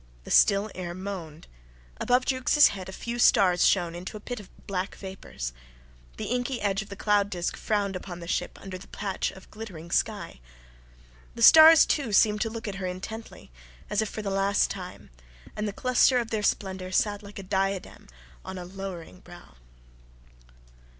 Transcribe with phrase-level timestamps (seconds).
[0.23, 1.45] The still air moaned.
[1.97, 5.53] Above Jukes' head a few stars shone into a pit of black vapours.
[6.17, 9.51] The inky edge of the cloud disc frowned upon the ship under the patch of
[9.51, 10.39] glittering sky.
[11.35, 13.51] The stars, too, seemed to look at her intently,
[13.91, 15.11] as if for the last time,
[15.55, 18.07] and the cluster of their splendour sat like a diadem
[18.43, 19.53] on a lowering brow.